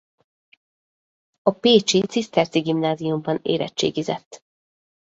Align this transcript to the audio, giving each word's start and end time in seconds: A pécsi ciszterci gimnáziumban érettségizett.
A 1.41 1.51
pécsi 1.51 2.01
ciszterci 2.07 2.59
gimnáziumban 2.59 3.39
érettségizett. 3.41 4.43